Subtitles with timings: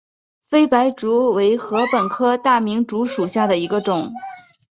[0.47, 4.11] 菲白竹为禾本科大明竹属下的一个种。